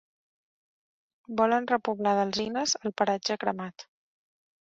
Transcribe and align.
Volen 1.41 1.67
repoblar 1.71 2.13
d'alzines 2.19 2.73
el 2.87 2.95
paratge 3.03 3.37
cremat. 3.45 3.87